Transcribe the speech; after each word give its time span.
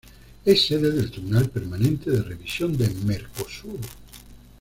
Es 0.45 0.65
sede 0.65 0.89
del 0.89 1.11
Tribunal 1.11 1.47
Permanente 1.51 2.09
de 2.09 2.23
Revisión 2.23 2.75
del 2.75 2.95
Mercosur. 3.05 3.77